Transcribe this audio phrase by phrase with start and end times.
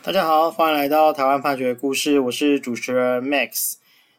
[0.00, 3.74] 大家好，欢迎来到台湾判决故事，我是主持人 Max。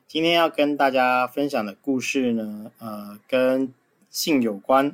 [0.08, 3.74] 今天要跟大家分享的故事呢，呃，跟
[4.12, 4.94] 性有关。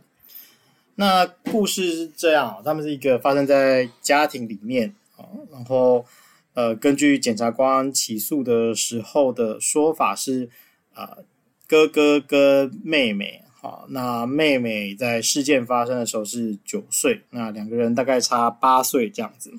[0.94, 6.06] 那故事是这样，他们是一个发生在家庭里面啊，然后
[6.54, 10.50] 呃，根据检察官起诉的时候的说法是，
[10.94, 11.26] 呃，
[11.68, 19.52] 哥哥跟妹妹，好，那妹妹在事件发生的时候是九岁，那两个人大概差八岁这样子。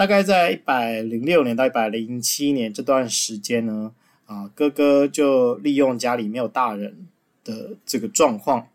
[0.00, 3.92] 大概在一百零六年到一百零七年这段时间呢，
[4.24, 7.06] 啊，哥哥就利用家里没有大人
[7.44, 8.66] 的这个状况，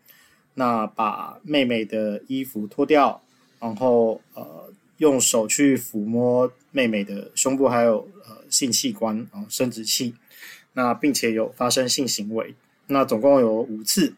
[0.54, 3.20] 那把妹妹的衣服脱掉，
[3.58, 10.14] 然后呃用手去抚摸妹妹的胸部还有呃性器官啊生殖器，
[10.74, 12.54] 那并且有发生性行为，
[12.86, 14.14] 那总共有五次。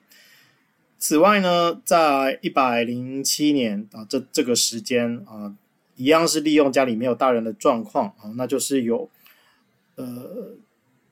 [0.99, 5.55] 此外呢，在一百零七年啊这这个时间啊。
[5.99, 9.11] 一样是利用家里没有大人的状况啊，那就是有，
[9.97, 10.53] 呃，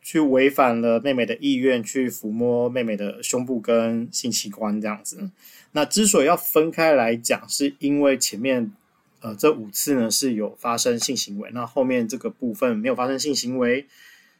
[0.00, 5.28] 去违反了妹妹的意愿，去抚摸妹妹的胸部跟性器官这样子。
[5.72, 8.72] 那之所以要分开来讲，是因为前面
[9.20, 13.86] 呃这五次呢是有发生性行为，那后面这个部分没有发生性行为，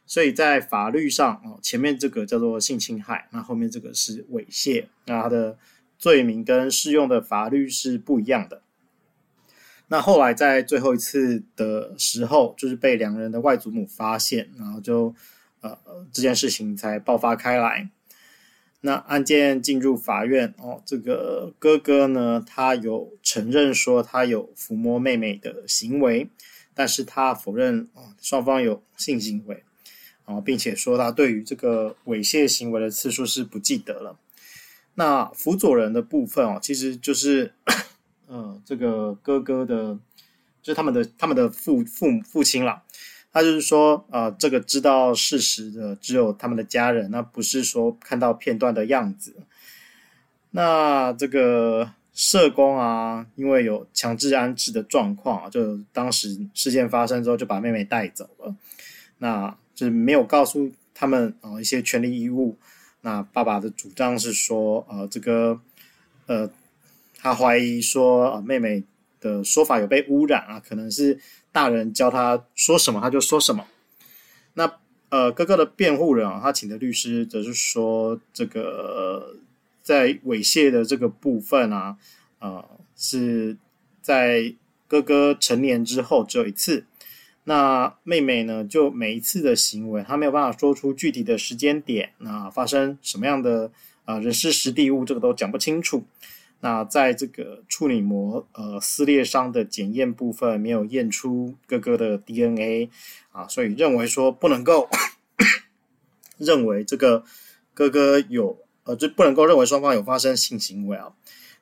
[0.05, 5.57] 所以在法律上啊，前面这个叫做性侵害，那后面这个是猥亵，那它的
[5.99, 8.61] 罪名跟适用的法律是不一样的。
[9.89, 15.15] 那后来在最后一次的时候，就是被两人的外祖母发现，然后就
[15.61, 15.77] 呃
[16.11, 17.89] 这件事情才爆发开来。
[18.81, 26.29] 那案件进入法院哦，这个哥哥呢，他有承认说他有抚摸妹妹的行为，
[26.73, 29.63] 但是他否认啊双方有性行为
[30.25, 34.19] 啊，并且说他对于这个猥亵行为的次数是不记得了。
[34.95, 37.53] 那辅佐人的部分哦，其实就是。
[38.29, 39.97] 呃，这个哥哥的，
[40.61, 42.83] 就是他们的他们的父父母父亲啦，
[43.31, 49.33] 他就是说，呃，这个知道事实的只有他们的家人，那不是说看到片段的样子。
[50.51, 58.53] 那这个社工啊，因为有强制安置的状况，就当时事件发生之后就把妹妹带走了，
[59.19, 62.57] 那就是没有告诉他们啊、一些权利义务。
[62.99, 65.61] 那爸爸的主张是说，呃，这个，
[66.25, 66.49] 呃。
[67.27, 68.81] 他怀疑说，妹妹
[69.19, 71.19] 的说法有被污染啊，可能是
[71.51, 73.67] 大人教他说什么他就说什么。
[74.53, 74.79] 那
[75.09, 79.35] 呃，哥哥的辩护人啊，他请的律师则是说，这个
[79.81, 81.97] 在猥亵的这个部分啊，
[82.39, 82.63] 呃，
[82.95, 83.57] 是
[84.01, 84.53] 在
[84.87, 86.85] 哥哥成年之后只有一次。
[87.43, 93.69] 那妹妹呢，就每一次的行为，她没有办法说出具体的时间点，那发生什么样的
[94.05, 96.05] 啊、人事时地物，这个都讲不清楚。
[96.59, 102.89] 那在这个处女膜呃撕裂伤的检验部分没有验出哥哥的 DNA
[103.31, 104.89] 啊，所以认为说不能够
[106.37, 107.23] 认为这个
[107.73, 111.13] 哥哥有呃就不能够认为双方有发生性行为啊。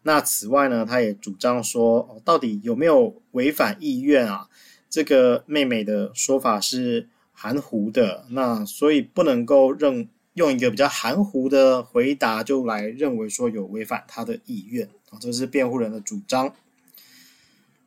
[0.03, 4.47] 那此外呢，他也主张说，到底有没有违反意愿啊？
[4.89, 10.07] 这个妹妹的说法是含糊的，那所以不能够认。
[10.35, 16.53] 用一个比较含糊的回答就来认为说有违反他的意愿啊，这是辩护人的主张。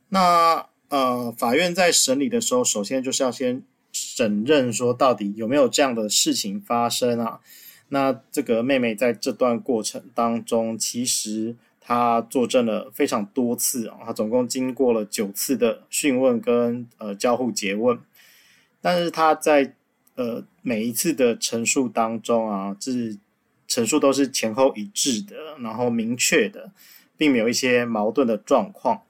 [0.09, 7.41] 那呃，法院在审理的时候，首先就是要先审认说到底有没有这样的事情发生啊？
[7.91, 17.99] 那这个妹妹在这段过程当中，其实她作证了非常多次啊，她总共经过了九次的讯问跟呃交互诘问，
[18.81, 19.75] 但是她在。
[20.15, 23.17] 呃，每一次的陈述当中啊，是
[23.67, 26.73] 陈述都是前后一致的，然后明确的，
[27.17, 29.03] 并没有一些矛盾的状况。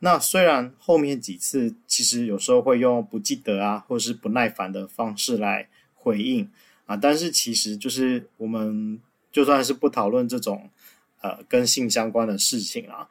[0.00, 6.50] 那虽然后面几次其实有时候会用不记得啊，或是不耐烦的方式来回应
[6.86, 9.00] 啊，但是其实就是我们
[9.30, 10.68] 就算是不讨论这种
[11.20, 13.08] 呃跟性相关的事情啊，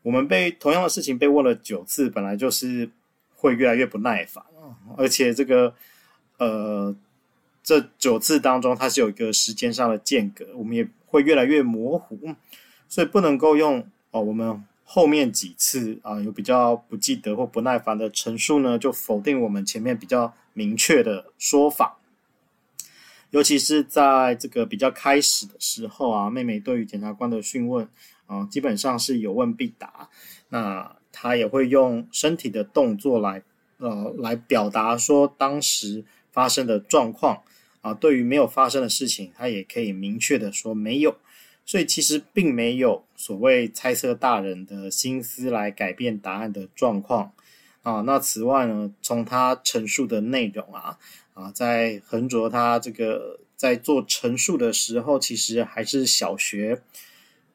[0.00, 2.90] 我们被同样的事情被问了九次，本来就是
[3.34, 5.74] 会越来越不耐烦啊，而且这个。
[6.40, 6.94] 呃，
[7.68, 12.34] 这九次当中，它是有一个时间上的间隔，我们也会越来越模糊，
[12.88, 21.98] 所以不能够用哦，我们后面几次啊有比较不记得或不耐烦的陈述呢，就否定我们前面比较明确的说法。
[23.32, 27.86] 尤其是在这个比较开始的时候啊，妹妹对于检察官的讯问
[28.24, 30.08] 啊，基本上是有问必答，
[30.48, 33.42] 那她也会用身体的动作来
[33.76, 36.06] 呃来表达说当时。
[36.30, 37.42] 发生的状况
[37.80, 41.16] 啊，对于没有发生的事情，他也可以明确的说没有，
[41.64, 47.32] 所以其实并没有所谓猜测大人的心思来改变答案的状况
[47.82, 48.00] 啊。
[48.02, 50.98] 那此外呢，从他陈述的内容啊
[51.34, 56.82] 啊，在横着他这个在做陈述的时候，其实还是小学，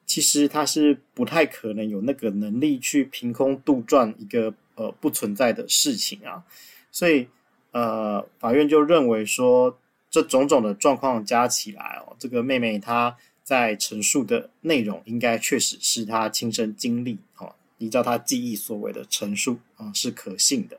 [0.05, 6.43] 其实他是不太可能有那个能力去凭空杜撰一个呃不存在的事情啊。
[6.91, 7.27] 所以
[7.71, 9.79] 呃，法院就认为说，
[10.13, 13.17] 这种种的状况加起来哦，这个妹妹她。
[13.45, 20.77] 在陈述的内容应该确实是他亲身经历，哦，依照他记忆所为的陈述啊，是可信的。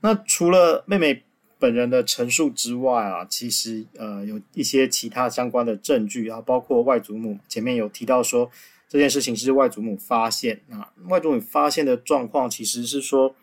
[0.00, 1.22] 那除了妹妹
[1.58, 8.50] 本人的陈述之外啊，其实呃有一些其他相关的证据啊，包括外祖母前面有提到说
[8.88, 13.36] 这件事情是外祖母发现啊，外祖母发现的状况其实是说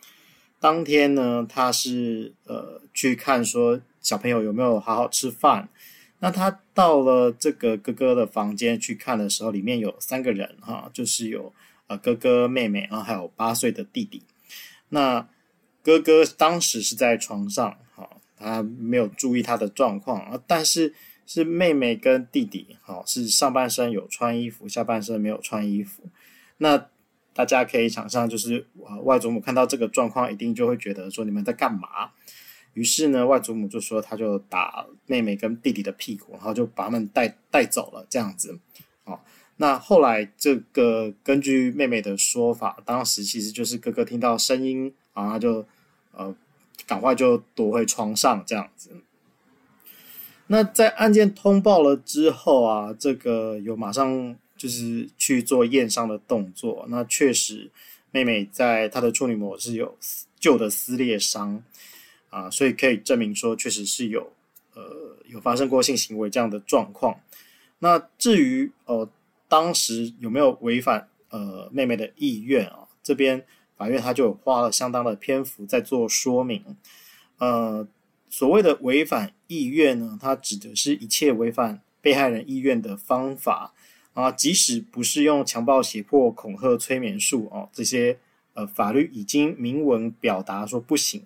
[0.60, 5.70] 当天呢，他是呃去看说小朋友有没有好好吃饭。
[6.20, 11.52] 那他到了这个哥哥的房间去看的时候，里面有三个人哈，就是有
[11.88, 14.22] 呃哥哥、妹妹，然后还有八岁的弟弟。
[14.90, 15.28] 那
[15.82, 18.08] 哥哥当时是在床上哈，
[18.38, 20.94] 他没有注意他的状况，但是
[21.26, 26.04] 是妹妹跟弟弟哈，是上半身有穿衣服，下半身没有穿衣服。
[26.58, 26.86] 那
[27.34, 32.12] 大家可以想象，就是啊外祖母看到这个状况，一定就会觉得说，你们在干嘛？
[32.74, 38.58] 于是呢，外祖母就说，他就打妹妹跟弟弟的屁股，然后就把他们带带走了，这样子。
[39.04, 39.20] 哦，
[39.58, 45.66] 那后来这个根据妹妹的说法，当时其实就是哥哥听到声音，然后他就
[46.14, 46.34] 呃
[46.88, 48.90] 赶快就躲回床上这样子。
[50.48, 56.86] 那在案件通报了之后啊，这个有马上就是去做验伤的动作。
[56.90, 57.70] 那确实，
[58.12, 59.98] 妹妹在她的处女膜是有
[60.40, 61.62] 旧的撕裂伤。
[62.32, 64.34] 啊，所以可以证明说，确实是有，
[64.74, 67.20] 呃，有发生过性行为这样的状况。
[67.78, 69.08] 那至于呃，
[69.48, 72.88] 当时有没有违反呃妹妹的意愿啊？
[73.04, 73.46] 这边
[73.76, 76.78] 法院他就花了相当的篇幅在做说明。
[77.38, 77.88] 呃，
[78.30, 83.74] 所谓的违反意愿呢，它指的是一切违反被害人意愿的方法
[84.14, 88.18] 啊，即使不是用强暴、胁迫、恐吓、催眠术哦，这些
[88.54, 91.24] 呃法律已经明文表达说不行。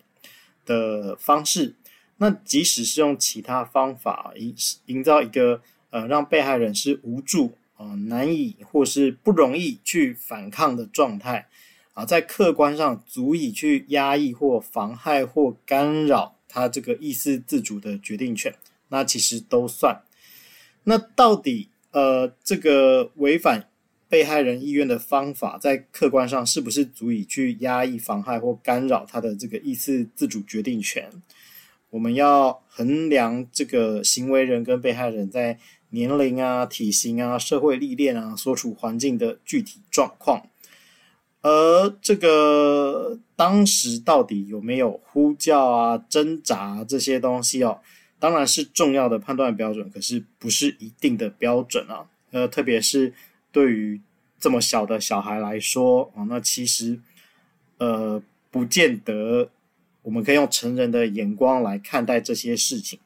[0.66, 1.76] 的方式，
[2.18, 4.56] 那即使是用其他方法营
[4.88, 11.48] 营造一个呃让被害人是无助啊、呃、难以或是不容易去反抗的状态
[11.94, 18.54] 啊、在客观上足以去压抑或妨害或干扰他这个意思自主的决定权，
[18.90, 20.02] 那其实都算。
[20.84, 23.70] 那到底呃这个违反
[24.08, 31.10] 被害人意愿的方法，在客观上是不是足以去压抑、妨害或干扰他的这个意思自主决定权？
[31.90, 35.58] 我们要衡量这个行为人跟被害人在
[35.90, 40.48] 年龄啊、体型啊、社会历练啊、所处环境的具体状况，
[41.42, 47.80] 而这个当时到底有没有呼叫啊、挣扎这些东西哦，
[48.20, 52.06] 当然是重要的判断标准，可是不是一定的标准啊。
[52.32, 53.14] 呃，特别是。
[53.56, 54.02] 对于
[54.38, 57.00] 这么小的小孩来说啊，那其实
[57.78, 58.22] 呃，
[58.52, 59.50] 不见得
[60.02, 63.00] 我们可以用成人的眼光来看待这些事情。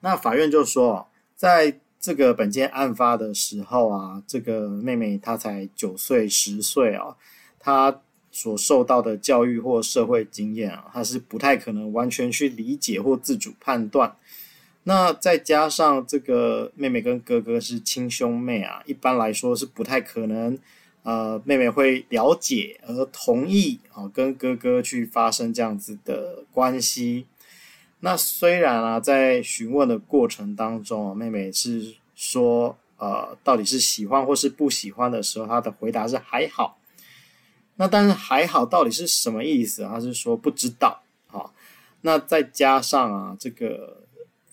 [0.00, 7.16] 那法院就说，在这个本件案发的时候啊，这个妹妹她才九岁十岁啊，
[7.58, 14.14] 她所受到的教育或社会经验啊，她是不太可能完全去理解或自主判断。
[14.88, 20.58] 那再加上这个妹妹跟哥哥是亲兄妹啊，一般来说是不太可能，
[21.02, 27.26] 呃，妹妹会了解而同意啊，跟哥哥去发生这样子的关系。
[28.00, 36.78] 那虽然啊，在询问的过程当中，妹妹是说，呃，到底是喜欢或是不喜欢的时候，她的回答是还好。
[37.76, 39.84] 那但是还好到底是什么意思？
[39.84, 41.52] 她是说不知道啊。
[42.00, 44.07] 那再加上啊，这个。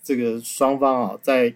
[0.06, 1.52] 这个双方啊，在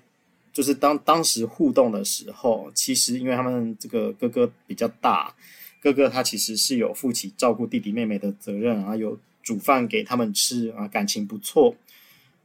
[0.53, 5.33] 就是当当时互动的时候，其实因为他们这个哥哥比较大，
[5.81, 11.77] 哥哥他其实是有负起照顾弟弟妹妹的责任啊，有煮饭给他们吃啊，感情不错。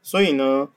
[0.04, 0.70] 所以呢，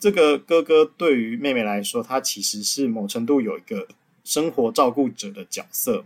[0.00, 3.86] 这个哥哥对于妹妹来说，他其实是某程度有一个
[4.24, 6.04] 生活照顾者的角色。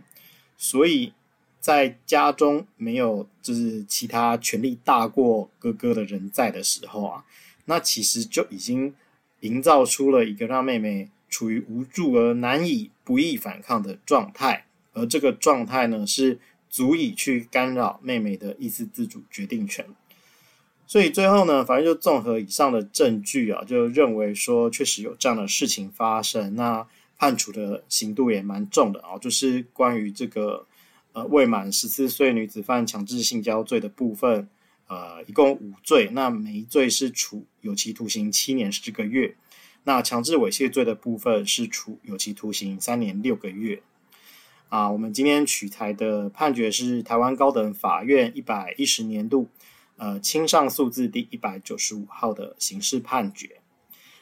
[0.55, 1.11] 所以
[1.59, 7.25] 在家中没有就是其他权力大过哥哥的人在的时候啊。
[7.69, 8.95] 那其实就已经
[9.41, 19.85] 营造出了一个让妹妹处于无助而难以不易反抗的状态，而这个状态呢，是足以去干扰妹妹的意思自主决定权。
[20.87, 26.55] 所以最后呢，反正就综合以上的证据啊，就认为说确实有这样的事情发生。
[26.55, 26.87] 那
[27.19, 30.65] 判处的刑度也蛮重的啊，就是关于这个
[31.13, 34.49] 呃未满十四岁女子犯强制性交罪的部分，
[34.87, 39.35] 呃，一共五罪，那每一罪是处有期徒刑七年十个月。
[39.83, 43.81] 那强制猥亵罪的部分是处有期徒刑三年六个月。
[44.69, 49.47] 啊，我们今天取材的判决是台湾高等法院一百一十年度
[49.97, 53.61] 呃轻上诉字第一百九十五号的刑事判决。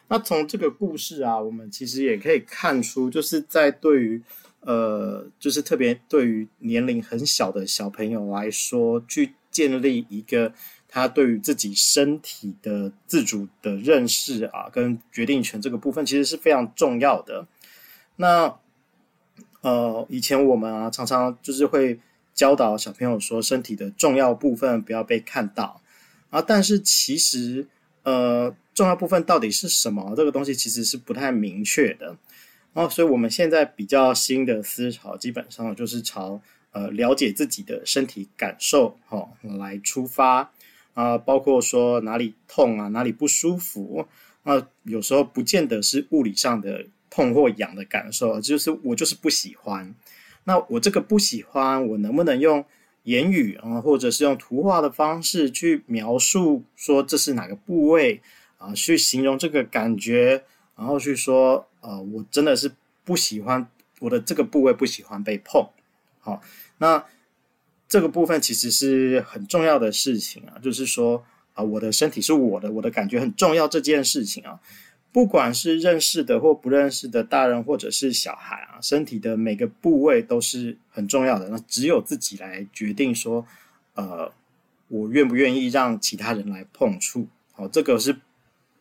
[0.08, 4.22] 那从这个故事啊，我们其实也可以看出，就是在对于
[4.62, 10.54] 呃，就是特别对于年龄很小的小朋友来说，去建立一个。
[10.90, 17.46] 他对于自己身体的自主的认识啊，跟决定权这个部分，其实是非常重要的。
[18.16, 18.58] 那
[19.60, 22.00] 呃，以前我们啊，常常就是会
[22.34, 25.82] 教导小朋友说，身体的重要部分不要被看到
[26.30, 26.42] 啊。
[26.42, 27.68] 但是其实
[28.04, 30.14] 呃，重要部分到底是什么？
[30.16, 32.16] 这个东西其实是不太明确的。
[32.74, 36.42] 然后，所以我们现在比较新的思潮，基本上就是朝
[36.78, 40.52] 呃了解自己的身体感受哈、哦、来出发。
[40.94, 44.08] 啊，包括说哪里痛啊，哪里不舒服，
[44.42, 49.94] 那有时候不见得是物理上的痛或痒的感受，就是我就是不喜欢。
[50.46, 52.66] 那我这个不喜欢，我能不能用
[53.04, 58.20] 言语啊，或者是用图画的方式去描述，说这是哪个部位
[58.58, 60.44] 啊，去形容这个感觉，
[60.76, 62.72] 然后去说，呃，我真的是
[63.06, 63.70] 不喜欢
[64.00, 65.64] 我的这个部位，不喜欢被碰。
[66.20, 66.42] 好，
[66.80, 67.06] 那。
[67.90, 74.60] 这个部分其实是很重要的事情啊，就是说啊，我的身体是我的，我的感觉很重要这件事情啊，
[75.14, 81.48] 不管是认识的或不认识的大人或者是小孩啊，身体的每个部位都是很重要的。
[81.48, 83.48] 那只有自己来决定说，
[83.94, 84.30] 呃，
[84.90, 87.30] 我愿不愿意让其他人来碰触。
[87.54, 88.18] 好，这个是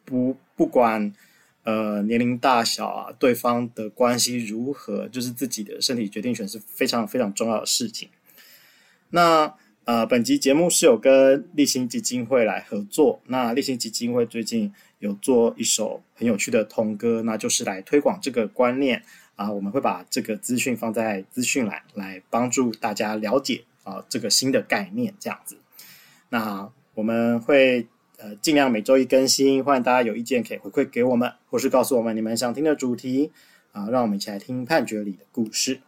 [0.05, 1.15] 不不管
[1.67, 8.09] 呃年龄大小啊，对方的关系如何，就是自己的身体决定权是非常非常重要的事情。
[9.11, 9.53] 那
[9.85, 13.21] 呃，本集节目是有跟立新基金会来合作。
[13.27, 19.05] 那立新基金会最近有做一首很有趣的童歌，那就是来推广这个观念
[19.37, 19.49] 啊。
[19.53, 25.57] 我们会把这个资讯放在资讯栏，来帮助大家了解啊这个新的概念这样子。
[26.31, 27.87] 那我们会
[28.19, 33.33] 呃尽量每周一更新，欢迎大家有意见可以回馈给我们，或是告诉我们你们想听的主题
[33.73, 35.81] 啊，让我们一起来听判决里的故事。